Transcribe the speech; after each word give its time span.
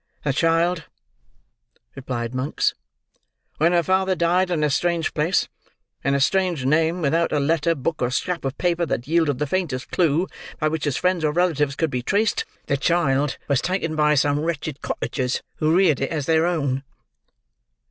"The 0.23 0.33
child," 0.33 0.85
replied 1.93 2.33
Monks, 2.33 2.73
"when 3.59 3.71
her 3.71 3.83
father 3.83 4.15
died 4.15 4.49
in 4.49 4.63
a 4.63 4.69
strange 4.71 5.13
place, 5.13 5.47
in 6.03 6.15
a 6.15 6.19
strange 6.19 6.65
name, 6.65 7.03
without 7.03 7.31
a 7.31 7.39
letter, 7.39 7.75
book, 7.75 8.01
or 8.01 8.09
scrap 8.09 8.43
of 8.43 8.57
paper 8.57 8.83
that 8.87 9.07
yielded 9.07 9.37
the 9.37 9.45
faintest 9.45 9.91
clue 9.91 10.25
by 10.59 10.69
which 10.69 10.85
his 10.85 10.97
friends 10.97 11.23
or 11.23 11.31
relatives 11.31 11.75
could 11.75 11.91
be 11.91 12.01
traced—the 12.01 12.77
child 12.77 13.37
was 13.47 13.61
taken 13.61 13.95
by 13.95 14.15
some 14.15 14.39
wretched 14.39 14.81
cottagers, 14.81 15.43
who 15.57 15.75
reared 15.77 16.01
it 16.01 16.09
as 16.09 16.25
their 16.25 16.47
own." 16.47 16.81